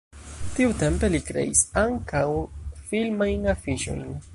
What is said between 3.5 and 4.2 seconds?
afiŝojn.